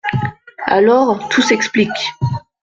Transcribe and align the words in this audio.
Alors, 0.65 1.19
tout 1.29 1.43
s'explique. 1.43 2.09